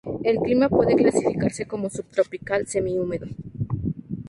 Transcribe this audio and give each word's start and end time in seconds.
El 0.23 0.39
clima 0.39 0.67
puede 0.67 0.95
clasificarse 0.95 1.67
como 1.67 1.87
subtropical, 1.91 2.65
semihúmedo. 2.65 3.27